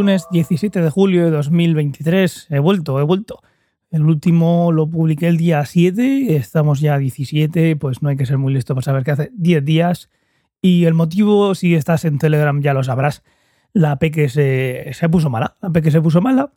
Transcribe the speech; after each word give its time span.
lunes 0.00 0.26
17 0.30 0.80
de 0.80 0.88
julio 0.88 1.26
de 1.26 1.30
2023. 1.30 2.46
He 2.48 2.58
vuelto, 2.58 2.98
he 2.98 3.02
vuelto. 3.02 3.42
El 3.90 4.06
último 4.06 4.72
lo 4.72 4.88
publiqué 4.88 5.28
el 5.28 5.36
día 5.36 5.62
7, 5.62 6.36
estamos 6.36 6.80
ya 6.80 6.94
a 6.94 6.98
17, 6.98 7.76
pues 7.76 8.00
no 8.00 8.08
hay 8.08 8.16
que 8.16 8.24
ser 8.24 8.38
muy 8.38 8.54
listo 8.54 8.74
para 8.74 8.82
saber 8.82 9.04
que 9.04 9.10
hace 9.10 9.30
10 9.34 9.62
días. 9.62 10.08
Y 10.62 10.86
el 10.86 10.94
motivo, 10.94 11.54
si 11.54 11.74
estás 11.74 12.06
en 12.06 12.16
Telegram 12.16 12.62
ya 12.62 12.72
lo 12.72 12.82
sabrás, 12.82 13.22
la 13.74 13.98
P 13.98 14.30
se, 14.30 14.90
se 14.94 15.08
puso 15.10 15.28
mala. 15.28 15.56
La 15.60 15.70
P 15.70 15.90
se 15.90 16.00
puso 16.00 16.22
mala. 16.22 16.50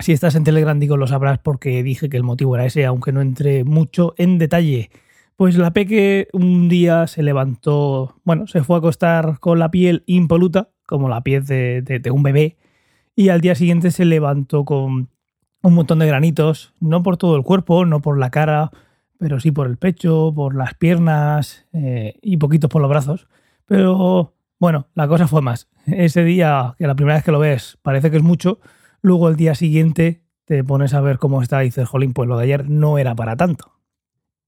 Si 0.00 0.10
estás 0.10 0.34
en 0.34 0.42
Telegram 0.42 0.80
digo 0.80 0.96
lo 0.96 1.06
sabrás 1.06 1.38
porque 1.38 1.84
dije 1.84 2.08
que 2.08 2.16
el 2.16 2.24
motivo 2.24 2.56
era 2.56 2.66
ese, 2.66 2.84
aunque 2.84 3.12
no 3.12 3.20
entré 3.20 3.62
mucho 3.62 4.14
en 4.18 4.38
detalle. 4.38 4.90
Pues 5.36 5.56
la 5.56 5.72
Peque 5.72 6.26
un 6.32 6.68
día 6.68 7.06
se 7.06 7.22
levantó, 7.22 8.16
bueno, 8.24 8.48
se 8.48 8.64
fue 8.64 8.76
a 8.76 8.78
acostar 8.78 9.38
con 9.38 9.60
la 9.60 9.70
piel 9.70 10.02
impoluta, 10.06 10.70
como 10.86 11.08
la 11.08 11.22
piel 11.22 11.44
de, 11.44 12.02
un 12.12 12.22
bebé, 12.22 12.56
y 13.14 13.28
al 13.28 13.40
día 13.40 13.54
siguiente 13.54 13.90
se 13.90 14.04
levantó 14.04 14.64
con 14.64 15.08
un 15.62 15.74
montón 15.74 15.98
de 16.00 16.06
granitos, 16.06 16.74
no 16.80 17.02
por 17.02 17.16
todo 17.16 17.36
el 17.36 17.42
cuerpo, 17.42 17.84
no 17.84 18.00
por 18.00 18.18
la 18.18 18.30
cara, 18.30 18.70
pero 19.18 19.38
sí 19.38 19.52
por 19.52 19.66
el 19.68 19.76
pecho, 19.76 20.32
por 20.34 20.54
las 20.54 20.74
piernas 20.74 21.66
eh, 21.72 22.18
y 22.22 22.36
poquitos 22.38 22.68
por 22.68 22.82
los 22.82 22.90
brazos. 22.90 23.28
Pero 23.66 24.34
bueno, 24.58 24.88
la 24.94 25.06
cosa 25.08 25.28
fue 25.28 25.42
más. 25.42 25.68
Ese 25.86 26.24
día, 26.24 26.74
que 26.78 26.86
la 26.86 26.94
primera 26.94 27.16
vez 27.16 27.24
que 27.24 27.32
lo 27.32 27.38
ves 27.38 27.78
parece 27.82 28.10
que 28.10 28.16
es 28.16 28.22
mucho, 28.22 28.60
luego 29.00 29.28
el 29.28 29.36
día 29.36 29.54
siguiente 29.54 30.22
te 30.44 30.64
pones 30.64 30.94
a 30.94 31.00
ver 31.00 31.18
cómo 31.18 31.42
está 31.42 31.62
y 31.62 31.68
dices, 31.68 31.88
jolín, 31.88 32.12
pues 32.12 32.28
lo 32.28 32.36
de 32.36 32.44
ayer 32.44 32.68
no 32.68 32.98
era 32.98 33.14
para 33.14 33.36
tanto. 33.36 33.72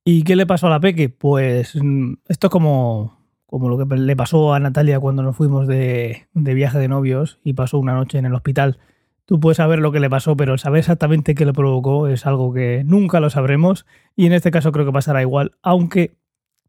¿Y 0.05 0.23
qué 0.25 0.37
le 0.37 0.47
pasó 0.47 0.67
a 0.67 0.71
la 0.71 0.81
Peque? 0.81 1.09
Pues 1.09 1.77
mm, 1.81 2.15
esto 2.29 2.51
como, 2.51 3.24
como 3.47 3.69
lo 3.69 3.79
que 3.79 3.97
le 3.97 4.17
pasó 4.17 4.55
a 4.55 4.61
Natalia 4.61 5.01
cuando 5.01 5.23
nos 5.23 5.37
fuimos 5.37 5.67
de, 5.67 6.27
viaje 6.35 6.79
de 6.79 6.89
novios 6.89 7.39
y 7.45 7.53
pasó 7.53 7.79
una 7.79 7.95
noche 7.95 8.19
en 8.19 8.27
el 8.27 8.35
hospital. 8.35 8.79
Tú 9.27 9.41
puedes 9.41 9.57
saber 9.57 9.79
lo 9.79 9.93
que 9.93 10.01
le 10.01 10.11
pasó, 10.11 10.37
pero 10.37 10.59
saber 10.59 10.81
exactamente 10.81 11.35
qué 11.35 11.47
le 11.47 11.53
provocó 11.53 12.09
es 12.09 12.27
algo 12.27 12.53
que 12.53 12.83
nunca 12.85 13.21
lo 13.21 13.31
sabremos 13.31 13.87
y 14.17 14.27
en 14.27 14.33
este 14.33 14.51
caso 14.51 14.73
creo 14.73 14.85
que 14.85 14.93
pasará 14.93 15.23
igual, 15.23 15.53
aunque, 15.63 16.17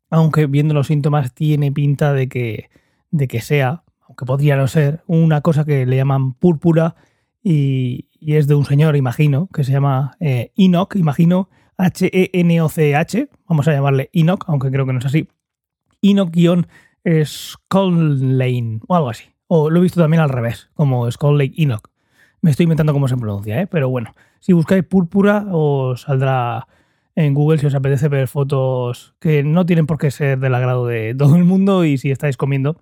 aunque 0.10 0.46
viendo 0.46 0.74
los 0.74 0.88
síntomas 0.88 1.34
tiene 1.34 1.72
pinta 1.72 2.14
de 2.14 2.30
que, 2.30 2.70
de 3.12 3.28
que 3.28 3.42
sea, 3.42 3.84
aunque 4.08 4.26
podría 4.26 4.56
no 4.56 4.68
ser, 4.68 5.04
una 5.08 5.42
cosa 5.42 5.66
que 5.66 5.86
le 5.86 5.98
llaman 5.98 6.34
púrpura 6.34 6.96
y, 7.44 8.08
es 8.22 8.48
de 8.48 8.56
un 8.56 8.66
señor, 8.66 8.96
imagino, 8.96 9.50
que 9.54 9.64
se 9.64 9.72
llama 9.72 10.18
eh, 10.20 10.52
Enoch, 10.56 10.96
imagino, 10.96 11.50
H-E-N-O-C-H, 11.78 13.30
vamos 13.48 13.68
a 13.68 13.72
llamarle 13.72 14.10
Enoch, 14.14 14.46
aunque 14.48 14.72
creo 14.72 14.86
que 14.86 14.94
no 14.94 15.00
es 15.00 15.06
así. 15.06 15.28
Enoch-Skull 16.12 16.78
Lane 18.38 18.80
o 18.88 18.96
algo 18.96 19.10
así. 19.10 19.26
O 19.48 19.70
lo 19.70 19.80
he 19.80 19.84
visto 19.84 20.02
también 20.02 20.22
al 20.22 20.30
revés, 20.30 20.70
como 20.74 21.10
Skull 21.12 21.38
Lake 21.38 21.54
Enoch. 21.58 21.88
Me 22.42 22.52
estoy 22.52 22.64
inventando 22.64 22.94
cómo 22.94 23.08
se 23.08 23.18
pronuncia, 23.18 23.62
¿eh? 23.62 23.68
pero 23.68 23.90
bueno, 23.90 24.16
si 24.40 24.54
buscáis 24.54 24.84
púrpura 24.84 25.46
os 25.52 26.02
saldrá 26.02 26.68
en 27.16 27.34
Google 27.34 27.58
si 27.58 27.66
os 27.66 27.76
apetece 27.76 28.10
ver 28.10 28.28
fotos 28.28 29.16
que 29.20 29.44
no 29.44 29.66
tienen 29.66 29.88
por 29.88 29.98
qué 29.98 30.12
ser 30.12 30.38
del 30.40 30.54
agrado 30.54 30.86
de 30.86 31.16
todo 31.16 31.36
el 31.36 31.46
mundo 31.46 31.86
y 31.86 31.98
si 31.98 32.12
estáis 32.12 32.38
comiendo, 32.38 32.82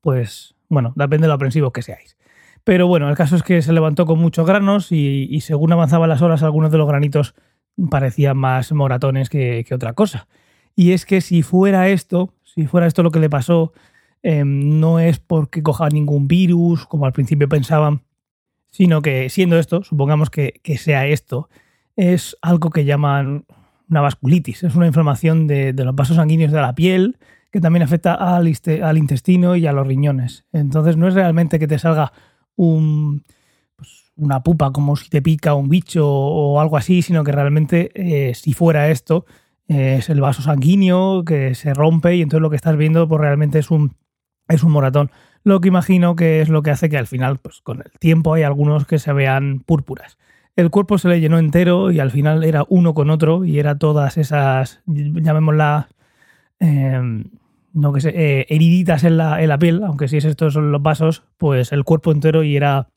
pues 0.00 0.54
bueno, 0.68 0.92
depende 0.96 1.24
de 1.24 1.28
lo 1.28 1.34
aprensivos 1.34 1.72
que 1.72 1.82
seáis. 1.82 2.16
Pero 2.64 2.86
bueno, 2.88 3.08
el 3.08 3.16
caso 3.16 3.36
es 3.36 3.42
que 3.42 3.62
se 3.62 3.72
levantó 3.72 4.06
con 4.06 4.18
muchos 4.18 4.46
granos 4.46 4.90
y, 4.90 5.40
según 5.40 5.72
avanzaban 5.72 6.08
las 6.08 6.22
horas 6.22 6.42
algunos 6.42 6.72
de 6.72 6.78
los 6.78 6.88
granitos 6.88 7.34
parecían 7.90 8.36
más 8.36 8.72
moratones 8.72 9.28
que, 9.28 9.64
otra 9.72 9.92
cosa. 9.92 10.26
Y 10.74 10.92
es 10.92 11.06
que 11.06 11.20
si 11.20 11.42
fuera 11.42 11.88
esto, 11.88 12.34
si 12.56 12.66
fuera 12.66 12.86
esto 12.86 13.02
lo 13.02 13.10
que 13.10 13.20
le 13.20 13.30
pasó, 13.30 13.72
em, 14.22 14.80
no 14.80 14.98
es 14.98 15.20
porque 15.20 15.62
coja 15.62 15.88
ningún 15.90 16.26
virus, 16.26 16.86
como 16.86 17.04
al 17.04 17.12
principio 17.12 17.48
pensaban, 17.48 18.02
sino 18.70 19.02
que 19.02 19.28
siendo 19.28 19.58
esto, 19.58 19.84
supongamos 19.84 20.30
que, 20.30 20.60
sea 20.78 21.06
esto, 21.06 21.48
es 21.96 22.36
algo 22.42 22.70
que 22.70 22.84
llaman 22.84 23.44
una 23.88 24.00
vasculitis, 24.00 24.64
es 24.64 24.74
una 24.74 24.86
inflamación 24.86 25.46
de, 25.46 25.72
los 25.72 25.94
vasos 25.94 26.16
sanguíneos 26.16 26.50
de 26.50 26.60
la 26.60 26.74
piel 26.74 27.18
que 27.52 27.60
también 27.60 27.82
afecta 27.82 28.14
al, 28.14 28.52
al, 28.82 28.98
intestino 28.98 29.54
y 29.56 29.66
a 29.66 29.72
los 29.72 29.86
riñones. 29.86 30.44
Entonces 30.52 30.96
no 30.96 31.08
es 31.08 31.14
realmente 31.14 31.58
que 31.58 31.68
te 31.68 31.78
salga 31.78 32.12
un, 32.56 33.22
pues, 33.76 34.12
una 34.16 34.42
pupa 34.42 34.72
como 34.72 34.96
si 34.96 35.08
te 35.08 35.22
pica 35.22 35.54
un 35.54 35.68
bicho 35.68 36.06
o 36.08 36.60
algo 36.60 36.76
así, 36.76 37.02
sino 37.02 37.22
que 37.22 37.32
realmente 37.32 37.90
eh, 37.94 38.34
si 38.34 38.52
fuera 38.52 38.90
esto, 38.90 39.26
es 39.68 40.08
el 40.08 40.20
vaso 40.20 40.42
sanguíneo 40.42 41.24
que 41.24 41.54
se 41.54 41.74
rompe 41.74 42.16
y 42.16 42.22
entonces 42.22 42.42
lo 42.42 42.50
que 42.50 42.56
estás 42.56 42.76
viendo 42.76 43.08
pues 43.08 43.20
realmente 43.20 43.58
es 43.58 43.70
un, 43.70 43.96
es 44.48 44.62
un 44.62 44.72
moratón. 44.72 45.10
Lo 45.42 45.60
que 45.60 45.68
imagino 45.68 46.16
que 46.16 46.40
es 46.40 46.48
lo 46.48 46.62
que 46.62 46.70
hace 46.70 46.88
que 46.88 46.98
al 46.98 47.06
final, 47.06 47.38
pues 47.38 47.60
con 47.62 47.78
el 47.78 47.90
tiempo 47.98 48.34
hay 48.34 48.42
algunos 48.42 48.86
que 48.86 48.98
se 48.98 49.12
vean 49.12 49.60
púrpuras. 49.60 50.18
El 50.56 50.70
cuerpo 50.70 50.98
se 50.98 51.08
le 51.08 51.20
llenó 51.20 51.38
entero 51.38 51.90
y 51.90 52.00
al 52.00 52.10
final 52.10 52.42
era 52.42 52.64
uno 52.68 52.94
con 52.94 53.10
otro 53.10 53.44
y 53.44 53.58
era 53.58 53.78
todas 53.78 54.16
esas, 54.16 54.82
llamémosla, 54.86 55.88
em, 56.58 57.24
no 57.74 57.92
que 57.92 58.00
sé, 58.00 58.12
eh, 58.16 58.46
heriditas 58.48 59.04
en 59.04 59.18
la, 59.18 59.42
en 59.42 59.50
la 59.50 59.58
piel, 59.58 59.82
aunque 59.84 60.08
si 60.08 60.16
es 60.16 60.24
estos 60.24 60.54
son 60.54 60.72
los 60.72 60.82
vasos, 60.82 61.24
pues 61.36 61.72
el 61.72 61.84
cuerpo 61.84 62.10
entero 62.10 62.42
y 62.42 62.56
era, 62.56 62.88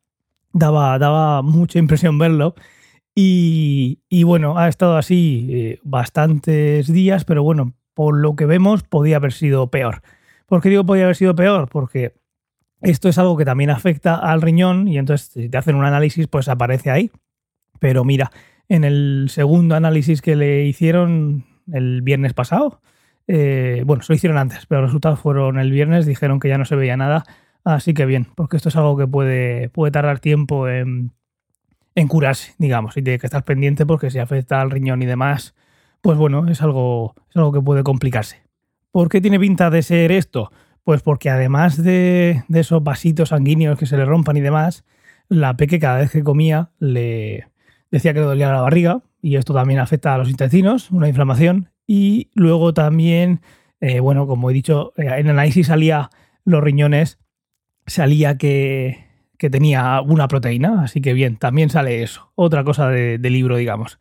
daba, 0.53 0.97
daba 0.99 1.41
mucha 1.41 1.79
impresión 1.79 2.17
verlo. 2.17 2.55
Y, 3.15 4.23
bueno, 4.23 4.57
ha 4.57 4.69
estado 4.69 4.97
así 4.97 5.47
eh, 5.51 5.79
bastantes 5.83 6.87
días, 6.91 7.25
pero 7.25 7.43
bueno, 7.43 7.73
por 7.93 8.17
lo 8.17 8.35
que 8.35 8.45
vemos 8.45 8.83
podía 8.83 9.17
haber 9.17 9.33
sido 9.33 9.69
peor. 9.69 10.01
¿Por 10.45 10.61
qué 10.61 10.69
digo 10.69 10.85
podía 10.85 11.03
haber 11.03 11.17
sido 11.17 11.35
peor? 11.35 11.67
Porque 11.69 12.13
esto 12.81 13.09
es 13.09 13.17
algo 13.17 13.35
que 13.35 13.43
también 13.43 13.71
afecta 13.71 14.15
al 14.15 14.41
riñón 14.41 14.87
y 14.87 14.97
entonces 14.97 15.27
si 15.33 15.49
te 15.49 15.57
hacen 15.57 15.75
un 15.75 15.83
análisis 15.83 16.27
pues 16.27 16.47
aparece 16.47 16.91
ahí. 16.91 17.11
Pero 17.79 18.05
mira, 18.05 18.31
en 18.69 18.83
el 18.83 19.27
segundo 19.29 19.75
análisis 19.75 20.21
que 20.21 20.35
le 20.35 20.65
hicieron 20.65 21.45
el 21.71 22.01
viernes 22.01 22.33
pasado, 22.33 22.81
eh, 23.27 23.83
bueno, 23.85 24.01
se 24.01 24.13
lo 24.13 24.15
hicieron 24.15 24.37
antes, 24.37 24.65
pero 24.65 24.81
los 24.81 24.91
resultados 24.91 25.19
fueron 25.19 25.59
el 25.59 25.71
viernes, 25.71 26.05
dijeron 26.05 26.39
que 26.39 26.49
ya 26.49 26.57
no 26.57 26.65
se 26.65 26.75
veía 26.75 26.97
nada, 26.97 27.25
así 27.63 27.93
que 27.93 28.05
bien, 28.05 28.27
porque 28.35 28.57
esto 28.57 28.69
es 28.69 28.75
algo 28.75 28.97
que 28.97 29.07
puede, 29.07 29.69
puede 29.69 29.91
tardar 29.91 30.19
tiempo 30.19 30.67
en, 30.67 31.11
en 31.95 32.07
curarse, 32.07 32.53
digamos, 32.57 32.97
y 32.97 33.01
tiene 33.01 33.19
que 33.19 33.27
estar 33.27 33.43
pendiente 33.43 33.85
porque 33.85 34.11
si 34.11 34.19
afecta 34.19 34.61
al 34.61 34.71
riñón 34.71 35.01
y 35.01 35.05
demás, 35.05 35.55
pues 36.01 36.17
bueno, 36.17 36.47
es 36.47 36.61
algo, 36.61 37.15
es 37.29 37.37
algo 37.37 37.51
que 37.51 37.61
puede 37.61 37.83
complicarse. 37.83 38.41
¿Por 38.91 39.09
qué 39.09 39.21
tiene 39.21 39.39
pinta 39.39 39.69
de 39.69 39.83
ser 39.83 40.11
esto? 40.11 40.51
Pues 40.83 41.01
porque 41.01 41.29
además 41.29 41.81
de, 41.81 42.43
esos 42.53 42.83
vasitos 42.83 43.29
sanguíneos 43.29 43.77
que 43.77 43.85
se 43.85 43.97
le 43.97 44.05
rompan 44.05 44.37
y 44.37 44.41
demás, 44.41 44.85
la 45.27 45.55
peque 45.57 45.79
cada 45.79 45.99
vez 45.99 46.11
que 46.11 46.23
comía 46.23 46.71
le 46.79 47.47
decía 47.91 48.13
que 48.13 48.19
le 48.19 48.25
dolía 48.25 48.51
la 48.51 48.61
barriga 48.61 49.03
y 49.21 49.35
esto 49.35 49.53
también 49.53 49.79
afecta 49.79 50.15
a 50.15 50.17
los 50.17 50.29
intestinos, 50.29 50.89
una 50.91 51.07
inflamación. 51.07 51.69
Y 51.85 52.29
luego 52.33 52.73
también, 52.73 53.41
eh, 53.81 53.99
bueno, 53.99 54.25
como 54.25 54.49
he 54.49 54.53
dicho, 54.53 54.93
eh, 54.97 55.07
en 55.17 55.29
análisis 55.29 55.67
salía 55.67 56.09
los 56.45 56.63
riñones, 56.63 57.19
salía 57.85 58.37
que, 58.37 59.08
que 59.39 59.49
tenía 59.49 60.01
una 60.01 60.27
proteína, 60.27 60.83
así 60.83 61.01
que 61.01 61.13
bien, 61.13 61.37
también 61.37 61.71
sale 61.71 62.03
eso, 62.03 62.31
otra 62.35 62.63
cosa 62.63 62.89
de 62.89 63.17
libro, 63.29 63.57
digamos. 63.57 63.97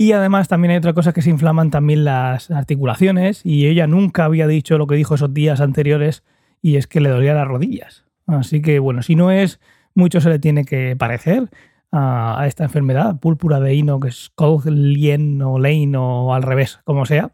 Y 0.00 0.12
además 0.12 0.48
también 0.48 0.70
hay 0.70 0.78
otra 0.78 0.94
cosa 0.94 1.12
que 1.12 1.20
se 1.20 1.28
inflaman 1.28 1.70
también 1.70 2.06
las 2.06 2.50
articulaciones 2.50 3.42
y 3.44 3.66
ella 3.66 3.86
nunca 3.86 4.24
había 4.24 4.46
dicho 4.46 4.78
lo 4.78 4.86
que 4.86 4.94
dijo 4.94 5.14
esos 5.14 5.34
días 5.34 5.60
anteriores 5.60 6.24
y 6.62 6.76
es 6.76 6.86
que 6.86 7.02
le 7.02 7.10
dolía 7.10 7.34
las 7.34 7.46
rodillas. 7.46 8.06
Así 8.26 8.62
que 8.62 8.78
bueno, 8.78 9.02
si 9.02 9.14
no 9.14 9.30
es, 9.30 9.60
mucho 9.94 10.22
se 10.22 10.30
le 10.30 10.38
tiene 10.38 10.64
que 10.64 10.96
parecer 10.96 11.50
a, 11.92 12.44
esta 12.46 12.64
enfermedad, 12.64 13.20
púrpura 13.20 13.60
de 13.60 13.74
hino, 13.74 14.00
que 14.00 14.08
es 14.08 14.32
Lien 14.64 15.42
o 15.42 15.58
Lane 15.58 15.94
o 15.98 16.32
al 16.32 16.44
revés, 16.44 16.80
como 16.84 17.04
sea. 17.04 17.32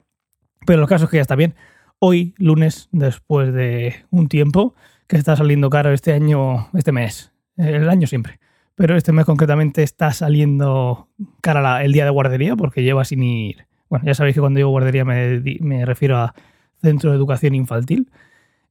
Pero 0.67 0.82
el 0.82 0.88
caso 0.88 1.05
es 1.05 1.11
que 1.12 1.19
ya 1.19 1.23
está 1.23 1.37
bien. 1.37 1.55
Hoy, 2.00 2.35
lunes, 2.37 2.88
después 2.91 3.55
de 3.55 3.94
un 4.11 4.26
tiempo, 4.26 4.75
que 5.06 5.17
está 5.17 5.37
saliendo 5.37 5.70
caro 5.70 5.93
este 5.93 6.12
año, 6.12 6.67
este 6.75 6.91
mes, 6.91 7.32
el 7.56 7.88
año 7.88 8.06
siempre. 8.06 8.38
Pero 8.75 8.97
este 8.97 9.12
mes 9.12 9.25
concretamente 9.25 9.82
está 9.82 10.12
saliendo 10.12 11.08
cara 11.41 11.82
el 11.82 11.93
día 11.93 12.05
de 12.05 12.11
guardería 12.11 12.56
porque 12.56 12.82
lleva 12.82 13.05
sin 13.05 13.23
ir. 13.23 13.67
Bueno, 13.88 14.05
ya 14.05 14.14
sabéis 14.14 14.35
que 14.35 14.41
cuando 14.41 14.58
digo 14.58 14.70
guardería 14.70 15.05
me, 15.05 15.85
refiero 15.87 16.19
a 16.19 16.35
centro 16.82 17.11
de 17.11 17.17
educación 17.17 17.55
infantil. 17.55 18.11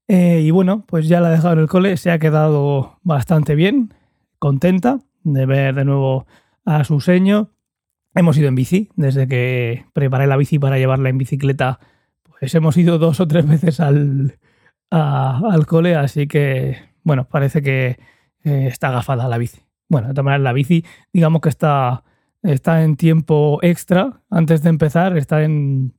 Eh, 0.08 0.42
y 0.44 0.52
bueno, 0.52 0.84
pues 0.88 1.08
ya 1.08 1.20
la 1.22 1.30
ha 1.30 1.32
dejado 1.32 1.54
en 1.54 1.60
el 1.60 1.68
cole, 1.68 1.98
se 1.98 2.12
ha 2.12 2.20
quedado 2.20 3.00
bastante 3.02 3.56
bien, 3.56 3.94
contenta 4.38 5.00
de 5.24 5.48
ver 5.48 5.74
de 5.74 5.86
nuevo 5.86 6.28
a 6.66 6.84
su 6.84 7.00
seño. 7.02 7.50
Hemos 8.14 8.38
ido 8.38 8.48
en 8.48 8.56
bici, 8.56 8.90
desde 8.96 9.28
que 9.28 9.86
preparé 9.94 10.28
la 10.28 10.38
bici 10.38 10.60
para 10.60 10.78
llevarla 10.78 11.10
en 11.10 11.18
bicicleta, 11.18 11.80
pues 12.24 12.54
hemos 12.54 12.78
ido 12.78 13.00
dos 13.00 13.20
o 13.20 13.28
tres 13.28 13.48
veces 13.48 13.80
al, 13.80 14.38
al 14.92 15.66
cole, 15.66 15.96
así 15.96 16.28
que 16.28 16.78
bueno, 17.04 17.28
parece 17.28 17.64
que 17.64 17.98
eh, 18.46 18.68
está 18.68 18.88
agafada 18.88 19.28
la 19.28 19.38
bici. 19.38 19.62
Bueno, 19.90 20.08
de 20.08 20.14
todas 20.14 20.26
maneras, 20.26 20.44
la 20.44 20.54
bici, 20.54 20.86
digamos 21.12 21.42
que 21.42 21.50
está, 21.50 22.04
está 22.44 22.84
en 22.84 22.96
tiempo 22.96 23.60
extra 23.62 24.22
antes 24.30 24.62
de 24.64 24.70
empezar, 24.70 25.18
está 25.18 25.44
en, 25.44 25.94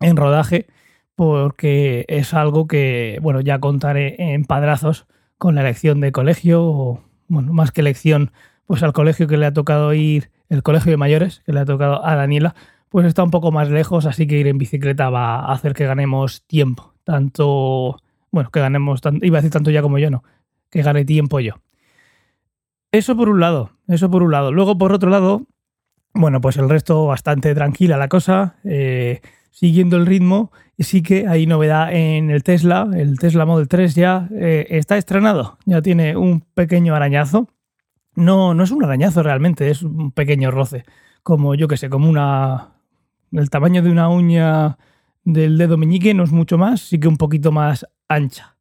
en 0.00 0.16
rodaje, 0.16 0.66
porque 1.14 2.04
es 2.08 2.34
algo 2.34 2.66
que, 2.66 3.18
bueno, 3.22 3.40
ya 3.40 3.60
contaré 3.60 4.16
en 4.18 4.44
padrazos 4.44 5.06
con 5.38 5.54
la 5.54 5.60
elección 5.60 6.00
de 6.00 6.12
colegio 6.12 6.64
o, 6.64 7.00
bueno, 7.28 7.52
más 7.52 7.70
que 7.72 7.82
lección, 7.82 8.32
pues 8.66 8.82
al 8.82 8.92
colegio 8.92 9.28
que 9.28 9.36
le 9.36 9.46
ha 9.46 9.52
tocado 9.52 9.92
ir, 9.94 10.30
el 10.48 10.62
colegio 10.62 10.90
de 10.90 10.96
mayores 10.96 11.42
que 11.46 11.52
le 11.52 11.60
ha 11.60 11.64
tocado 11.64 12.04
a 12.04 12.14
Daniela, 12.16 12.54
pues 12.88 13.06
está 13.06 13.22
un 13.22 13.30
poco 13.30 13.52
más 13.52 13.70
lejos, 13.70 14.04
así 14.04 14.26
que 14.26 14.38
ir 14.38 14.46
en 14.46 14.58
bicicleta 14.58 15.08
va 15.08 15.40
a 15.40 15.52
hacer 15.52 15.72
que 15.72 15.86
ganemos 15.86 16.46
tiempo. 16.46 16.94
Tanto, 17.04 17.96
bueno, 18.30 18.50
que 18.50 18.60
ganemos, 18.60 19.00
iba 19.22 19.38
a 19.38 19.40
decir 19.40 19.50
tanto 19.50 19.70
ya 19.70 19.82
como 19.82 19.98
yo, 19.98 20.10
no, 20.10 20.22
que 20.70 20.82
gane 20.82 21.04
tiempo 21.04 21.40
yo. 21.40 21.54
Eso 22.92 23.16
por 23.16 23.30
un 23.30 23.40
lado, 23.40 23.70
eso 23.88 24.10
por 24.10 24.22
un 24.22 24.32
lado. 24.32 24.52
Luego, 24.52 24.76
por 24.76 24.92
otro 24.92 25.08
lado, 25.08 25.46
bueno, 26.12 26.42
pues 26.42 26.58
el 26.58 26.68
resto 26.68 27.06
bastante 27.06 27.54
tranquila 27.54 27.96
la 27.96 28.08
cosa, 28.08 28.56
eh, 28.64 29.22
siguiendo 29.50 29.96
el 29.96 30.04
ritmo. 30.04 30.52
Sí 30.78 31.02
que 31.02 31.26
hay 31.26 31.46
novedad 31.46 31.90
en 31.92 32.30
el 32.30 32.42
Tesla, 32.42 32.88
el 32.94 33.18
Tesla 33.18 33.46
Model 33.46 33.68
3 33.68 33.94
ya 33.94 34.28
eh, 34.32 34.66
está 34.70 34.98
estrenado, 34.98 35.58
ya 35.64 35.80
tiene 35.80 36.16
un 36.16 36.40
pequeño 36.40 36.94
arañazo. 36.94 37.48
No, 38.14 38.52
no 38.52 38.64
es 38.64 38.70
un 38.70 38.84
arañazo 38.84 39.22
realmente, 39.22 39.70
es 39.70 39.82
un 39.82 40.12
pequeño 40.12 40.50
roce, 40.50 40.84
como 41.22 41.54
yo 41.54 41.68
que 41.68 41.78
sé, 41.78 41.88
como 41.88 42.10
una, 42.10 42.72
el 43.32 43.48
tamaño 43.48 43.82
de 43.82 43.90
una 43.90 44.08
uña 44.10 44.76
del 45.24 45.56
dedo 45.56 45.78
meñique, 45.78 46.12
no 46.12 46.24
es 46.24 46.32
mucho 46.32 46.58
más, 46.58 46.80
sí 46.80 47.00
que 47.00 47.08
un 47.08 47.16
poquito 47.16 47.52
más 47.52 47.86
ancha, 48.08 48.56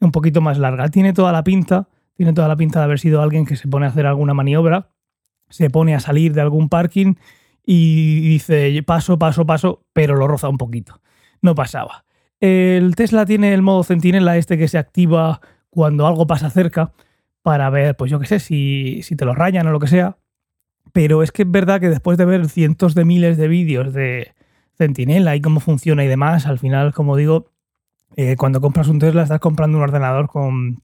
un 0.00 0.12
poquito 0.12 0.40
más 0.40 0.56
larga. 0.56 0.88
Tiene 0.88 1.12
toda 1.12 1.32
la 1.32 1.44
pinta, 1.44 1.88
tiene 2.16 2.32
toda 2.32 2.48
la 2.48 2.56
pinta 2.56 2.80
de 2.80 2.86
haber 2.86 2.98
sido 2.98 3.20
alguien 3.22 3.46
que 3.46 3.56
se 3.56 3.68
pone 3.68 3.86
a 3.86 3.90
hacer 3.90 4.06
alguna 4.06 4.34
maniobra, 4.34 4.90
se 5.48 5.70
pone 5.70 5.94
a 5.94 6.00
salir 6.00 6.32
de 6.32 6.40
algún 6.40 6.68
parking 6.68 7.14
y 7.64 8.20
dice 8.28 8.82
paso, 8.84 9.18
paso, 9.18 9.44
paso, 9.46 9.84
pero 9.92 10.16
lo 10.16 10.26
roza 10.26 10.48
un 10.48 10.58
poquito. 10.58 11.00
No 11.42 11.54
pasaba. 11.54 12.04
El 12.40 12.96
Tesla 12.96 13.26
tiene 13.26 13.52
el 13.54 13.62
modo 13.62 13.84
centinela 13.84 14.36
este 14.36 14.58
que 14.58 14.68
se 14.68 14.78
activa 14.78 15.40
cuando 15.70 16.06
algo 16.06 16.26
pasa 16.26 16.50
cerca 16.50 16.92
para 17.42 17.70
ver, 17.70 17.96
pues 17.96 18.10
yo 18.10 18.18
qué 18.18 18.26
sé, 18.26 18.40
si, 18.40 19.02
si 19.02 19.14
te 19.14 19.24
lo 19.24 19.34
rayan 19.34 19.66
o 19.66 19.70
lo 19.70 19.78
que 19.78 19.86
sea. 19.86 20.16
Pero 20.92 21.22
es 21.22 21.32
que 21.32 21.42
es 21.42 21.50
verdad 21.50 21.80
que 21.80 21.88
después 21.88 22.18
de 22.18 22.24
ver 22.24 22.48
cientos 22.48 22.94
de 22.94 23.04
miles 23.04 23.36
de 23.36 23.48
vídeos 23.48 23.92
de 23.92 24.34
Centinela 24.76 25.36
y 25.36 25.40
cómo 25.40 25.60
funciona 25.60 26.04
y 26.04 26.08
demás, 26.08 26.46
al 26.46 26.58
final, 26.58 26.94
como 26.94 27.16
digo, 27.16 27.50
eh, 28.16 28.36
cuando 28.36 28.60
compras 28.60 28.88
un 28.88 28.98
Tesla 28.98 29.22
estás 29.22 29.40
comprando 29.40 29.78
un 29.78 29.84
ordenador 29.84 30.28
con, 30.28 30.82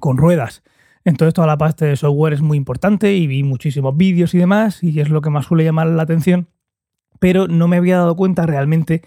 con 0.00 0.16
ruedas. 0.16 0.62
Entonces 1.04 1.34
toda 1.34 1.46
la 1.46 1.56
parte 1.56 1.84
de 1.86 1.96
software 1.96 2.34
es 2.34 2.42
muy 2.42 2.58
importante 2.58 3.14
y 3.14 3.26
vi 3.26 3.42
muchísimos 3.42 3.96
vídeos 3.96 4.34
y 4.34 4.38
demás 4.38 4.82
y 4.82 4.98
es 5.00 5.08
lo 5.08 5.22
que 5.22 5.30
más 5.30 5.46
suele 5.46 5.64
llamar 5.64 5.86
la 5.86 6.02
atención. 6.02 6.48
Pero 7.18 7.48
no 7.48 7.68
me 7.68 7.76
había 7.76 7.98
dado 7.98 8.16
cuenta 8.16 8.46
realmente 8.46 9.02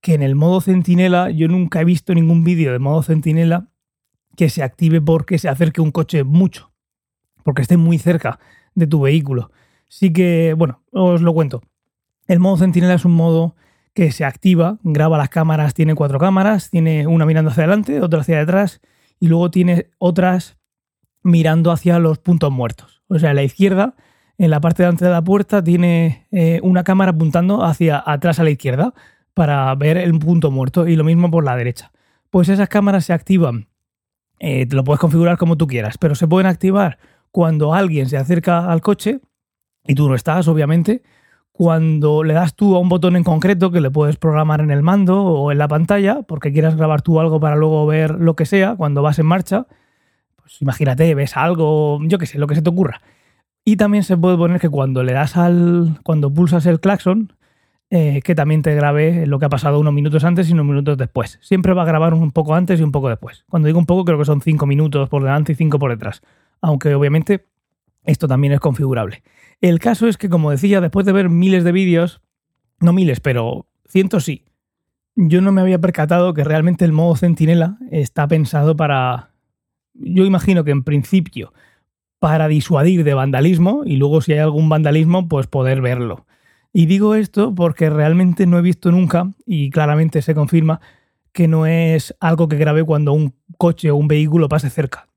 que 0.00 0.14
en 0.14 0.22
el 0.22 0.34
modo 0.34 0.60
centinela 0.60 1.30
yo 1.30 1.48
nunca 1.48 1.80
he 1.80 1.84
visto 1.84 2.14
ningún 2.14 2.44
vídeo 2.44 2.72
de 2.72 2.78
modo 2.78 3.02
centinela 3.02 3.68
que 4.36 4.50
se 4.50 4.62
active 4.62 5.00
porque 5.00 5.38
se 5.38 5.48
acerque 5.48 5.80
un 5.80 5.90
coche 5.90 6.22
mucho, 6.22 6.72
porque 7.42 7.62
esté 7.62 7.76
muy 7.76 7.98
cerca 7.98 8.38
de 8.74 8.86
tu 8.86 9.00
vehículo. 9.00 9.50
Sí 9.88 10.12
que, 10.12 10.54
bueno, 10.56 10.82
os 10.92 11.22
lo 11.22 11.32
cuento. 11.32 11.62
El 12.28 12.40
modo 12.40 12.58
centinela 12.58 12.94
es 12.94 13.04
un 13.04 13.14
modo 13.14 13.56
que 13.94 14.12
se 14.12 14.24
activa, 14.24 14.78
graba 14.82 15.16
las 15.16 15.30
cámaras, 15.30 15.72
tiene 15.72 15.94
cuatro 15.94 16.18
cámaras, 16.18 16.70
tiene 16.70 17.06
una 17.06 17.24
mirando 17.24 17.50
hacia 17.50 17.62
adelante, 17.62 18.02
otra 18.02 18.20
hacia 18.20 18.38
detrás 18.38 18.82
y 19.18 19.28
luego 19.28 19.50
tiene 19.50 19.90
otras 19.98 20.56
mirando 21.22 21.72
hacia 21.72 21.98
los 21.98 22.18
puntos 22.18 22.52
muertos. 22.52 23.02
O 23.08 23.18
sea, 23.18 23.30
a 23.30 23.34
la 23.34 23.42
izquierda, 23.42 23.94
en 24.38 24.50
la 24.50 24.60
parte 24.60 24.82
delante 24.82 25.04
de 25.04 25.10
la 25.10 25.22
puerta, 25.22 25.62
tiene 25.62 26.26
eh, 26.30 26.60
una 26.62 26.84
cámara 26.84 27.12
apuntando 27.12 27.64
hacia 27.64 28.02
atrás 28.04 28.38
a 28.38 28.44
la 28.44 28.50
izquierda 28.50 28.94
para 29.34 29.74
ver 29.74 29.96
el 29.96 30.18
punto 30.18 30.50
muerto 30.50 30.86
y 30.86 30.96
lo 30.96 31.04
mismo 31.04 31.30
por 31.30 31.44
la 31.44 31.56
derecha. 31.56 31.92
Pues 32.30 32.48
esas 32.48 32.68
cámaras 32.68 33.04
se 33.04 33.12
activan, 33.12 33.68
eh, 34.38 34.66
te 34.66 34.76
lo 34.76 34.84
puedes 34.84 35.00
configurar 35.00 35.36
como 35.36 35.56
tú 35.56 35.66
quieras, 35.66 35.98
pero 35.98 36.14
se 36.14 36.28
pueden 36.28 36.46
activar 36.46 36.98
cuando 37.30 37.74
alguien 37.74 38.08
se 38.08 38.16
acerca 38.16 38.70
al 38.70 38.80
coche 38.80 39.20
y 39.86 39.94
tú 39.94 40.08
no 40.08 40.14
estás, 40.14 40.48
obviamente, 40.48 41.02
cuando 41.56 42.22
le 42.22 42.34
das 42.34 42.54
tú 42.54 42.76
a 42.76 42.80
un 42.80 42.90
botón 42.90 43.16
en 43.16 43.24
concreto 43.24 43.70
que 43.70 43.80
le 43.80 43.90
puedes 43.90 44.16
programar 44.16 44.60
en 44.60 44.70
el 44.70 44.82
mando 44.82 45.24
o 45.24 45.50
en 45.50 45.56
la 45.56 45.66
pantalla, 45.68 46.20
porque 46.20 46.52
quieras 46.52 46.76
grabar 46.76 47.00
tú 47.00 47.18
algo 47.18 47.40
para 47.40 47.56
luego 47.56 47.86
ver 47.86 48.10
lo 48.10 48.36
que 48.36 48.44
sea 48.44 48.76
cuando 48.76 49.00
vas 49.00 49.18
en 49.18 49.24
marcha, 49.24 49.66
pues 50.36 50.60
imagínate, 50.60 51.14
ves 51.14 51.34
algo, 51.34 51.98
yo 52.02 52.18
qué 52.18 52.26
sé, 52.26 52.36
lo 52.38 52.46
que 52.46 52.56
se 52.56 52.60
te 52.60 52.68
ocurra. 52.68 53.00
Y 53.64 53.76
también 53.76 54.04
se 54.04 54.18
puede 54.18 54.36
poner 54.36 54.60
que 54.60 54.68
cuando 54.68 55.02
le 55.02 55.14
das 55.14 55.38
al. 55.38 55.98
cuando 56.02 56.32
pulsas 56.32 56.66
el 56.66 56.78
claxon, 56.78 57.32
eh, 57.88 58.20
que 58.22 58.34
también 58.34 58.60
te 58.60 58.74
grabe 58.74 59.26
lo 59.26 59.38
que 59.38 59.46
ha 59.46 59.48
pasado 59.48 59.80
unos 59.80 59.94
minutos 59.94 60.24
antes 60.24 60.50
y 60.50 60.52
unos 60.52 60.66
minutos 60.66 60.98
después. 60.98 61.38
Siempre 61.40 61.72
va 61.72 61.82
a 61.82 61.86
grabar 61.86 62.12
un 62.12 62.32
poco 62.32 62.54
antes 62.54 62.80
y 62.80 62.82
un 62.82 62.92
poco 62.92 63.08
después. 63.08 63.46
Cuando 63.48 63.66
digo 63.66 63.78
un 63.78 63.86
poco, 63.86 64.04
creo 64.04 64.18
que 64.18 64.26
son 64.26 64.42
cinco 64.42 64.66
minutos 64.66 65.08
por 65.08 65.22
delante 65.22 65.52
y 65.52 65.54
cinco 65.54 65.78
por 65.78 65.90
detrás. 65.90 66.20
Aunque 66.60 66.94
obviamente 66.94 67.46
esto 68.06 68.28
también 68.28 68.52
es 68.52 68.60
configurable. 68.60 69.22
El 69.60 69.78
caso 69.78 70.06
es 70.06 70.16
que, 70.16 70.28
como 70.28 70.50
decía, 70.50 70.80
después 70.80 71.06
de 71.06 71.12
ver 71.12 71.28
miles 71.28 71.64
de 71.64 71.72
vídeos, 71.72 72.20
no 72.80 72.92
miles, 72.92 73.20
pero 73.20 73.66
cientos 73.86 74.24
sí, 74.24 74.44
yo 75.14 75.40
no 75.40 75.52
me 75.52 75.62
había 75.62 75.80
percatado 75.80 76.34
que 76.34 76.44
realmente 76.44 76.84
el 76.84 76.92
modo 76.92 77.16
centinela 77.16 77.78
está 77.90 78.28
pensado 78.28 78.76
para, 78.76 79.30
yo 79.94 80.24
imagino 80.24 80.62
que 80.62 80.72
en 80.72 80.84
principio 80.84 81.52
para 82.18 82.48
disuadir 82.48 83.04
de 83.04 83.14
vandalismo 83.14 83.82
y 83.84 83.96
luego 83.96 84.20
si 84.20 84.32
hay 84.32 84.38
algún 84.38 84.68
vandalismo, 84.68 85.28
pues 85.28 85.46
poder 85.46 85.80
verlo. 85.80 86.26
Y 86.72 86.86
digo 86.86 87.14
esto 87.14 87.54
porque 87.54 87.88
realmente 87.88 88.46
no 88.46 88.58
he 88.58 88.62
visto 88.62 88.90
nunca, 88.90 89.30
y 89.46 89.70
claramente 89.70 90.20
se 90.20 90.34
confirma, 90.34 90.80
que 91.32 91.48
no 91.48 91.66
es 91.66 92.14
algo 92.20 92.48
que 92.48 92.56
grabe 92.56 92.84
cuando 92.84 93.12
un 93.12 93.34
coche 93.56 93.90
o 93.90 93.96
un 93.96 94.08
vehículo 94.08 94.48
pase 94.48 94.68
cerca. 94.68 95.08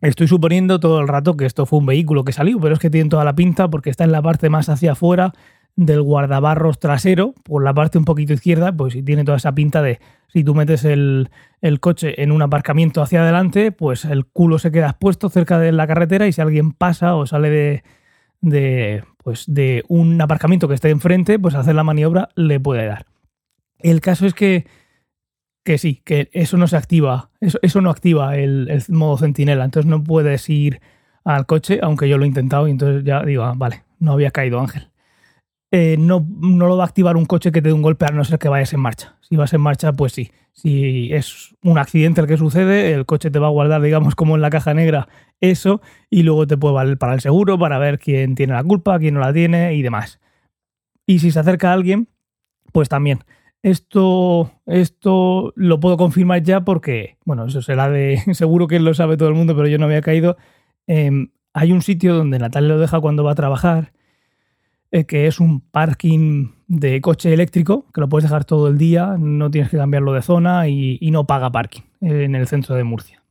Estoy 0.00 0.28
suponiendo 0.28 0.78
todo 0.78 1.00
el 1.00 1.08
rato 1.08 1.36
que 1.36 1.44
esto 1.44 1.66
fue 1.66 1.80
un 1.80 1.86
vehículo 1.86 2.24
que 2.24 2.32
salió, 2.32 2.60
pero 2.60 2.74
es 2.74 2.80
que 2.80 2.90
tiene 2.90 3.10
toda 3.10 3.24
la 3.24 3.34
pinta 3.34 3.68
porque 3.68 3.90
está 3.90 4.04
en 4.04 4.12
la 4.12 4.22
parte 4.22 4.48
más 4.48 4.68
hacia 4.68 4.92
afuera 4.92 5.32
del 5.74 6.02
guardabarros 6.02 6.78
trasero, 6.78 7.34
por 7.44 7.62
la 7.62 7.72
parte 7.72 7.98
un 7.98 8.04
poquito 8.04 8.32
izquierda, 8.32 8.72
pues 8.72 8.94
si 8.94 9.02
tiene 9.02 9.24
toda 9.24 9.36
esa 9.36 9.54
pinta 9.54 9.80
de 9.80 10.00
si 10.26 10.44
tú 10.44 10.54
metes 10.54 10.84
el, 10.84 11.30
coche 11.80 12.22
en 12.22 12.32
un 12.32 12.42
aparcamiento 12.42 13.00
hacia 13.00 13.22
adelante, 13.22 13.72
pues 13.72 14.04
el 14.04 14.26
culo 14.26 14.58
se 14.58 14.70
queda 14.70 14.90
expuesto 14.90 15.28
cerca 15.28 15.58
de 15.58 15.72
la 15.72 15.86
carretera 15.86 16.26
y 16.26 16.32
si 16.32 16.40
alguien 16.40 16.72
pasa 16.72 17.14
o 17.14 17.26
sale 17.26 17.50
de, 17.50 17.82
de, 18.40 19.04
pues 19.22 19.44
de 19.46 19.84
un 19.88 20.20
aparcamiento 20.20 20.68
que 20.68 20.74
esté 20.74 20.90
enfrente, 20.90 21.38
pues 21.38 21.54
hacer 21.54 21.74
la 21.74 21.84
maniobra 21.84 22.28
le 22.34 22.60
puede 22.60 22.86
dar. 22.86 23.06
El 23.78 24.00
caso 24.00 24.26
es 24.26 24.34
que, 24.34 24.66
que 25.68 25.76
sí, 25.76 26.00
que 26.02 26.30
eso 26.32 26.56
no 26.56 26.66
se 26.66 26.78
activa, 26.78 27.28
eso, 27.40 27.58
eso 27.60 27.82
no 27.82 27.90
activa 27.90 28.36
el, 28.36 28.70
el 28.70 28.82
modo 28.88 29.18
centinela, 29.18 29.66
entonces 29.66 29.86
no 29.86 30.02
puedes 30.02 30.48
ir 30.48 30.80
al 31.24 31.44
coche, 31.44 31.80
aunque 31.82 32.08
yo 32.08 32.16
lo 32.16 32.24
he 32.24 32.26
intentado 32.26 32.68
y 32.68 32.70
entonces 32.70 33.04
ya 33.04 33.22
digo, 33.22 33.42
ah, 33.42 33.52
vale, 33.54 33.84
no 33.98 34.12
había 34.12 34.30
caído 34.30 34.60
Ángel. 34.60 34.88
Eh, 35.70 35.96
no, 35.98 36.26
no, 36.26 36.68
lo 36.68 36.78
va 36.78 36.84
a 36.84 36.86
activar 36.86 37.18
un 37.18 37.26
coche 37.26 37.52
que 37.52 37.60
te 37.60 37.68
dé 37.68 37.74
un 37.74 37.82
golpe 37.82 38.06
a 38.06 38.12
no 38.12 38.24
ser 38.24 38.38
que 38.38 38.48
vayas 38.48 38.72
en 38.72 38.80
marcha. 38.80 39.18
Si 39.20 39.36
vas 39.36 39.52
en 39.52 39.60
marcha, 39.60 39.92
pues 39.92 40.14
sí. 40.14 40.30
Si 40.54 41.12
es 41.12 41.54
un 41.62 41.76
accidente 41.76 42.22
el 42.22 42.26
que 42.26 42.38
sucede, 42.38 42.94
el 42.94 43.04
coche 43.04 43.30
te 43.30 43.38
va 43.38 43.48
a 43.48 43.50
guardar, 43.50 43.82
digamos, 43.82 44.14
como 44.14 44.36
en 44.36 44.40
la 44.40 44.48
caja 44.48 44.72
negra, 44.72 45.06
eso, 45.42 45.82
y 46.08 46.22
luego 46.22 46.46
te 46.46 46.56
puede 46.56 46.76
valer 46.76 46.96
para 46.96 47.12
el 47.12 47.20
seguro, 47.20 47.58
para 47.58 47.76
ver 47.76 47.98
quién 47.98 48.36
tiene 48.36 48.54
la 48.54 48.64
culpa, 48.64 48.98
quién 48.98 49.12
no 49.12 49.20
la 49.20 49.34
tiene 49.34 49.74
y 49.74 49.82
demás. 49.82 50.18
Y 51.04 51.18
si 51.18 51.30
se 51.30 51.40
acerca 51.40 51.74
alguien, 51.74 52.08
pues 52.72 52.88
también. 52.88 53.18
Esto, 53.62 54.52
esto 54.66 55.52
lo 55.56 55.80
puedo 55.80 55.96
confirmar 55.96 56.42
ya 56.42 56.60
porque, 56.64 57.18
bueno, 57.24 57.46
eso 57.46 57.62
será 57.62 57.88
de. 57.90 58.22
Seguro 58.34 58.66
que 58.66 58.78
lo 58.80 58.94
sabe 58.94 59.16
todo 59.16 59.28
el 59.28 59.34
mundo, 59.34 59.56
pero 59.56 59.68
yo 59.68 59.78
no 59.78 59.86
había 59.86 60.00
caído. 60.00 60.36
Em, 60.86 61.30
hay 61.52 61.72
un 61.72 61.82
sitio 61.82 62.14
donde 62.14 62.38
Natalia 62.38 62.68
lo 62.70 62.78
deja 62.78 63.00
cuando 63.00 63.24
va 63.24 63.32
a 63.32 63.36
trabajar 63.36 63.92
eh, 64.90 65.04
que 65.04 65.26
es 65.26 65.38
un 65.38 65.60
parking 65.60 66.52
de 66.66 67.02
coche 67.02 67.34
eléctrico, 67.34 67.84
que 67.92 68.00
lo 68.00 68.08
puedes 68.08 68.24
dejar 68.24 68.46
todo 68.46 68.68
el 68.68 68.78
día, 68.78 69.16
no 69.18 69.50
tienes 69.50 69.70
que 69.70 69.76
cambiarlo 69.76 70.14
de 70.14 70.22
zona 70.22 70.66
y, 70.68 70.98
no 71.10 71.26
paga 71.26 71.52
parking 71.52 71.82
en 72.00 72.34
el 72.34 72.46
centro 72.46 72.74
de 72.74 72.84
Murcia. 72.84 73.22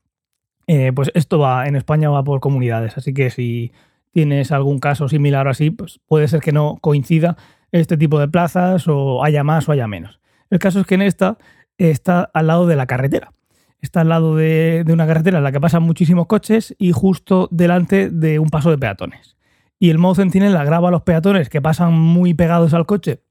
Eh, 0.67 0.91
pues 0.93 1.09
esto 1.15 1.39
va, 1.39 1.67
en 1.67 1.75
España 1.75 2.09
va 2.11 2.23
por 2.23 2.41
comunidades, 2.41 2.95
así 2.97 3.11
que 3.13 3.31
si 3.31 3.71
tienes 4.11 4.51
algún 4.51 4.79
caso 4.79 5.07
similar 5.07 5.47
así, 5.47 5.71
pues 5.71 5.99
puede 6.05 6.27
ser 6.27 6.41
que 6.41 6.51
no 6.51 6.77
coincida 6.79 7.37
este 7.71 7.97
tipo 7.97 8.19
de 8.19 8.27
plazas 8.27 8.87
o 8.87 9.23
haya 9.23 9.43
más 9.43 9.67
o 9.67 9.71
haya 9.71 9.87
menos. 9.87 10.19
El 10.49 10.59
caso 10.59 10.79
es 10.79 10.87
que 10.87 10.95
en 10.95 11.01
esta 11.01 11.37
está 11.77 12.29
al 12.33 12.47
lado 12.47 12.67
de 12.67 12.75
la 12.75 12.87
carretera. 12.87 13.33
Está 13.79 14.01
al 14.01 14.09
lado 14.09 14.35
de, 14.35 14.83
una 14.87 15.05
carretera 15.05 15.37
en 15.37 15.43
la 15.43 15.51
que 15.51 15.59
pasan 15.59 15.83
muchísimos 15.83 16.27
coches 16.27 16.75
y 16.79 16.91
justo 16.91 17.47
delante 17.51 18.09
de 18.09 18.39
un 18.39 18.49
paso 18.49 18.69
de 18.71 18.77
peatones 18.77 19.37
y 19.79 19.89
el 19.89 19.97
modo 19.97 20.15
centinela 20.15 20.63
graba 20.63 20.89
a 20.89 20.91
los 20.91 21.03
peatones 21.03 21.49
que 21.49 21.61
pasan 21.61 21.93
muy 21.93 22.33
pegados 22.33 22.73
al 22.73 22.85
coche 22.85 23.21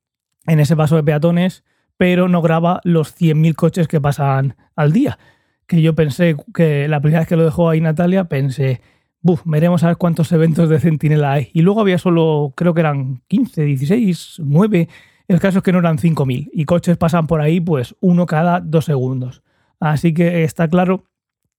en 0.47 0.61
ese 0.61 0.77
paso 0.77 0.97
de 0.97 1.03
peatones, 1.03 1.65
pero 1.97 2.29
no 2.29 2.41
graba 2.41 2.81
los 2.85 3.17
100.000 3.21 3.55
coches 3.55 3.89
que 3.89 4.01
pasan 4.01 4.57
al 4.77 4.93
día. 4.93 5.19
Que 5.67 5.83
yo 5.83 5.95
pensé 5.95 6.37
que 6.55 6.87
la 6.87 7.01
primera 7.01 7.21
vez 7.21 7.29
que 7.29 7.37
lo 7.37 7.45
dejó 7.45 7.69
ahí 7.69 7.81
Natalia, 7.81 8.25
pensé, 8.25 8.81
buf, 9.27 9.43
veremos 9.45 9.83
a 9.83 9.89
ver 9.89 9.97
cuántos 9.97 10.33
eventos 10.33 10.69
de 10.69 10.81
centinela 10.81 11.33
hay. 11.33 11.51
Y 11.53 11.63
luego 11.63 11.81
había 11.81 11.99
solo, 11.99 12.53
creo 12.57 12.73
que 12.73 12.81
eran 12.81 13.23
15, 13.29 13.65
16, 13.65 14.43
9. 14.45 14.89
El 15.29 15.41
caso 15.41 15.59
es 15.59 15.65
que 15.65 15.73
no 15.73 15.81
eran 15.81 15.99
5.000 15.99 16.51
y 16.53 16.65
coches 16.65 16.97
pasan 16.97 17.27
por 17.27 17.41
ahí 17.41 17.61
pues 17.61 17.97
uno 18.01 18.25
cada 18.27 18.61
dos 18.61 18.85
segundos. 18.85 19.43
Así 19.81 20.15
que 20.15 20.45
está 20.45 20.69
claro 20.69 21.05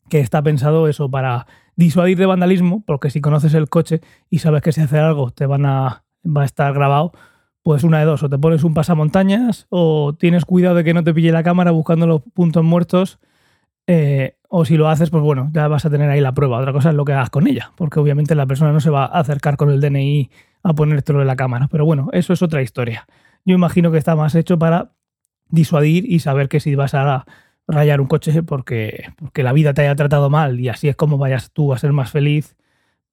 que 0.10 0.22
está 0.22 0.42
pensado 0.42 0.88
eso 0.88 1.12
para 1.12 1.46
disuadir 1.76 2.18
de 2.18 2.26
vandalismo, 2.26 2.82
porque 2.86 3.10
si 3.10 3.20
conoces 3.20 3.54
el 3.54 3.70
coche 3.70 4.02
y 4.30 4.40
sabes 4.40 4.62
que 4.62 4.72
si 4.72 4.82
hace 4.82 4.98
algo 4.98 5.32
te 5.32 5.46
van 5.46 5.66
a, 5.66 6.06
va 6.26 6.44
a 6.44 6.46
estar 6.46 6.74
grabado, 6.74 7.12
pues 7.62 7.84
una 7.84 8.00
de 8.00 8.06
dos, 8.06 8.24
o 8.24 8.30
te 8.30 8.38
pones 8.38 8.64
un 8.64 8.74
pasamontañas 8.74 9.68
o 9.70 10.16
tienes 10.18 10.46
cuidado 10.46 10.76
de 10.76 10.86
que 10.86 10.94
no 10.94 11.04
te 11.04 11.14
pille 11.14 11.34
la 11.34 11.44
cámara 11.44 11.72
buscando 11.72 12.08
los 12.08 12.22
puntos 12.34 12.64
muertos, 12.64 13.20
eh, 13.88 14.37
o 14.50 14.66
si 14.66 14.78
lo 14.78 14.88
haces, 14.90 15.10
pues 15.10 15.24
bueno, 15.24 15.50
ya 15.54 15.68
vas 15.68 15.86
a 15.86 15.90
tener 15.90 16.10
ahí 16.10 16.22
la 16.22 16.34
prueba. 16.34 16.60
Otra 16.60 16.74
cosa 16.74 16.90
es 16.90 16.96
lo 16.96 17.06
que 17.06 17.14
hagas 17.14 17.30
con 17.30 17.48
ella, 17.48 17.72
porque 17.76 18.00
obviamente 18.00 18.36
la 18.36 18.46
persona 18.46 18.72
no 18.72 18.80
se 18.80 18.90
va 18.90 19.06
a 19.06 19.20
acercar 19.20 19.58
con 19.58 19.70
el 19.70 19.82
DNI 19.82 20.30
a 20.64 20.74
ponértelo 20.74 21.22
en 21.22 21.28
la 21.28 21.36
cámara. 21.36 21.68
Pero 21.70 21.86
bueno, 21.86 22.10
eso 22.14 22.34
es 22.34 22.42
otra 22.42 22.62
historia. 22.62 23.08
Yo 23.46 23.56
imagino 23.56 23.92
que 23.92 23.98
está 23.98 24.16
más 24.16 24.36
hecho 24.36 24.58
para 24.58 24.92
disuadir 25.50 26.06
y 26.12 26.20
saber 26.20 26.50
que 26.50 26.60
si 26.60 26.76
vas 26.76 26.94
a 26.94 27.26
rayar 27.68 28.02
un 28.02 28.08
coche 28.08 28.44
porque, 28.44 29.12
porque 29.18 29.44
la 29.44 29.54
vida 29.54 29.74
te 29.74 29.82
haya 29.82 29.96
tratado 29.96 30.30
mal 30.30 30.60
y 30.60 30.70
así 30.70 30.88
es 30.88 30.96
como 30.96 31.18
vayas 31.18 31.52
tú 31.52 31.74
a 31.74 31.78
ser 31.78 31.92
más 31.92 32.12
feliz, 32.12 32.56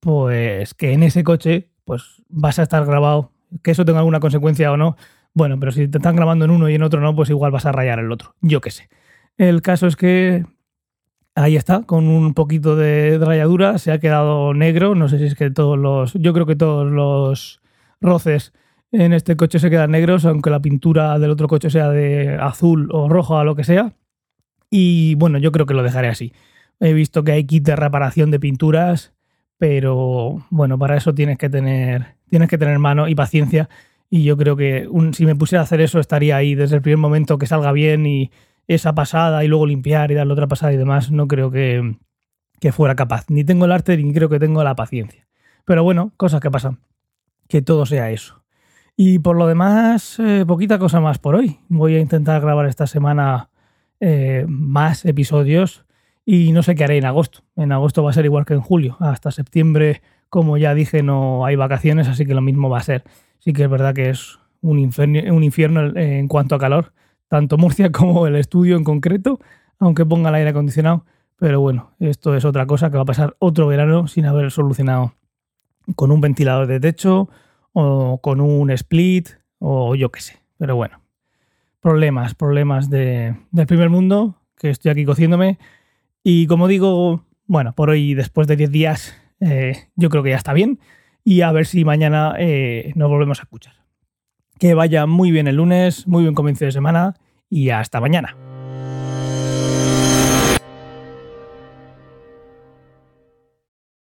pues 0.00 0.74
que 0.74 0.92
en 0.92 1.02
ese 1.02 1.24
coche 1.24 1.70
pues 1.84 2.22
vas 2.28 2.58
a 2.58 2.62
estar 2.62 2.84
grabado, 2.86 3.32
que 3.62 3.72
eso 3.72 3.84
tenga 3.84 3.98
alguna 3.98 4.20
consecuencia 4.20 4.72
o 4.72 4.76
no. 4.76 4.96
Bueno, 5.34 5.58
pero 5.58 5.72
si 5.72 5.88
te 5.88 5.98
están 5.98 6.14
grabando 6.14 6.44
en 6.44 6.52
uno 6.52 6.68
y 6.68 6.76
en 6.76 6.82
otro 6.82 7.00
no, 7.00 7.14
pues 7.14 7.28
igual 7.30 7.50
vas 7.50 7.66
a 7.66 7.72
rayar 7.72 7.98
el 7.98 8.12
otro. 8.12 8.34
Yo 8.40 8.60
qué 8.60 8.70
sé. 8.70 8.88
El 9.36 9.62
caso 9.62 9.88
es 9.88 9.96
que 9.96 10.44
ahí 11.34 11.56
está, 11.56 11.82
con 11.82 12.08
un 12.08 12.34
poquito 12.34 12.76
de 12.76 13.18
rayadura, 13.18 13.78
se 13.78 13.92
ha 13.92 13.98
quedado 13.98 14.54
negro. 14.54 14.94
No 14.94 15.08
sé 15.08 15.18
si 15.18 15.24
es 15.24 15.34
que 15.34 15.50
todos 15.50 15.78
los. 15.78 16.14
Yo 16.14 16.32
creo 16.32 16.46
que 16.46 16.56
todos 16.56 16.90
los 16.90 17.60
roces 18.00 18.52
en 18.92 19.12
este 19.12 19.36
coche 19.36 19.58
se 19.58 19.70
quedan 19.70 19.90
negros, 19.90 20.24
aunque 20.24 20.50
la 20.50 20.60
pintura 20.60 21.18
del 21.18 21.30
otro 21.30 21.48
coche 21.48 21.70
sea 21.70 21.90
de 21.90 22.36
azul 22.40 22.88
o 22.92 23.08
rojo 23.08 23.34
o 23.34 23.44
lo 23.44 23.56
que 23.56 23.64
sea. 23.64 23.92
Y 24.70 25.14
bueno, 25.16 25.38
yo 25.38 25.52
creo 25.52 25.66
que 25.66 25.74
lo 25.74 25.82
dejaré 25.82 26.08
así. 26.08 26.32
He 26.80 26.92
visto 26.92 27.24
que 27.24 27.32
hay 27.32 27.44
kit 27.44 27.64
de 27.64 27.76
reparación 27.76 28.30
de 28.30 28.40
pinturas, 28.40 29.12
pero 29.58 30.44
bueno, 30.50 30.78
para 30.78 30.96
eso 30.96 31.14
tienes 31.14 31.38
que 31.38 31.48
tener, 31.48 32.16
tienes 32.28 32.48
que 32.48 32.58
tener 32.58 32.78
mano 32.78 33.08
y 33.08 33.14
paciencia. 33.14 33.68
Y 34.10 34.24
yo 34.24 34.36
creo 34.36 34.56
que 34.56 34.88
si 35.12 35.26
me 35.26 35.36
pusiera 35.36 35.62
a 35.62 35.64
hacer 35.64 35.80
eso, 35.80 35.98
estaría 35.98 36.36
ahí 36.36 36.54
desde 36.54 36.76
el 36.76 36.82
primer 36.82 36.98
momento 36.98 37.38
que 37.38 37.46
salga 37.46 37.72
bien 37.72 38.06
y 38.06 38.30
esa 38.66 38.94
pasada 38.94 39.44
y 39.44 39.48
luego 39.48 39.66
limpiar 39.66 40.10
y 40.10 40.14
darle 40.14 40.32
otra 40.32 40.46
pasada 40.46 40.72
y 40.72 40.76
demás. 40.76 41.10
No 41.10 41.28
creo 41.28 41.50
que, 41.50 41.96
que 42.60 42.72
fuera 42.72 42.94
capaz. 42.94 43.26
Ni 43.28 43.44
tengo 43.44 43.64
el 43.64 43.72
arte 43.72 43.96
ni 43.96 44.12
creo 44.12 44.28
que 44.28 44.38
tengo 44.38 44.62
la 44.64 44.74
paciencia. 44.74 45.26
Pero 45.64 45.82
bueno, 45.82 46.12
cosas 46.16 46.40
que 46.40 46.50
pasan. 46.50 46.78
Que 47.48 47.62
todo 47.62 47.86
sea 47.86 48.10
eso. 48.10 48.42
Y 48.96 49.18
por 49.18 49.36
lo 49.36 49.46
demás, 49.46 50.18
eh, 50.20 50.44
poquita 50.46 50.78
cosa 50.78 51.00
más 51.00 51.18
por 51.18 51.34
hoy. 51.34 51.58
Voy 51.68 51.96
a 51.96 52.00
intentar 52.00 52.40
grabar 52.40 52.66
esta 52.66 52.86
semana 52.86 53.50
eh, 54.00 54.44
más 54.48 55.04
episodios 55.04 55.84
y 56.24 56.52
no 56.52 56.62
sé 56.62 56.74
qué 56.74 56.84
haré 56.84 56.98
en 56.98 57.04
agosto. 57.04 57.40
En 57.56 57.72
agosto 57.72 58.02
va 58.02 58.10
a 58.10 58.12
ser 58.14 58.24
igual 58.24 58.44
que 58.44 58.54
en 58.54 58.60
julio. 58.60 58.96
Hasta 59.00 59.30
septiembre, 59.30 60.00
como 60.28 60.56
ya 60.58 60.74
dije, 60.74 61.02
no 61.02 61.44
hay 61.44 61.56
vacaciones, 61.56 62.08
así 62.08 62.24
que 62.24 62.34
lo 62.34 62.40
mismo 62.40 62.70
va 62.70 62.78
a 62.78 62.82
ser. 62.82 63.04
Sí 63.40 63.52
que 63.52 63.64
es 63.64 63.70
verdad 63.70 63.94
que 63.94 64.10
es 64.10 64.38
un 64.60 64.78
un 64.78 65.44
infierno 65.44 65.96
en 65.96 66.28
cuanto 66.28 66.54
a 66.54 66.58
calor, 66.58 66.92
tanto 67.34 67.58
Murcia 67.58 67.90
como 67.92 68.28
el 68.28 68.36
estudio 68.36 68.76
en 68.76 68.84
concreto, 68.84 69.40
aunque 69.80 70.06
ponga 70.06 70.28
el 70.28 70.36
aire 70.36 70.50
acondicionado. 70.50 71.04
Pero 71.36 71.60
bueno, 71.60 71.90
esto 71.98 72.36
es 72.36 72.44
otra 72.44 72.64
cosa 72.66 72.90
que 72.90 72.96
va 72.96 73.02
a 73.02 73.06
pasar 73.06 73.34
otro 73.40 73.66
verano 73.66 74.06
sin 74.06 74.24
haber 74.26 74.52
solucionado 74.52 75.14
con 75.96 76.12
un 76.12 76.20
ventilador 76.20 76.68
de 76.68 76.78
techo 76.78 77.28
o 77.72 78.20
con 78.22 78.40
un 78.40 78.70
split 78.70 79.30
o 79.58 79.96
yo 79.96 80.12
qué 80.12 80.20
sé. 80.20 80.36
Pero 80.58 80.76
bueno, 80.76 81.00
problemas, 81.80 82.36
problemas 82.36 82.88
de, 82.88 83.34
del 83.50 83.66
primer 83.66 83.90
mundo, 83.90 84.36
que 84.56 84.70
estoy 84.70 84.92
aquí 84.92 85.04
cociéndome. 85.04 85.58
Y 86.22 86.46
como 86.46 86.68
digo, 86.68 87.24
bueno, 87.46 87.72
por 87.72 87.90
hoy, 87.90 88.14
después 88.14 88.46
de 88.46 88.54
10 88.54 88.70
días, 88.70 89.20
eh, 89.40 89.88
yo 89.96 90.08
creo 90.08 90.22
que 90.22 90.30
ya 90.30 90.36
está 90.36 90.52
bien. 90.52 90.78
Y 91.24 91.40
a 91.40 91.50
ver 91.50 91.66
si 91.66 91.84
mañana 91.84 92.36
eh, 92.38 92.92
nos 92.94 93.10
volvemos 93.10 93.40
a 93.40 93.42
escuchar. 93.42 93.74
Que 94.56 94.74
vaya 94.74 95.06
muy 95.06 95.32
bien 95.32 95.48
el 95.48 95.56
lunes, 95.56 96.06
muy 96.06 96.22
buen 96.22 96.36
comienzo 96.36 96.64
de 96.64 96.70
semana 96.70 97.16
y 97.54 97.70
hasta 97.70 98.00
mañana. 98.00 98.36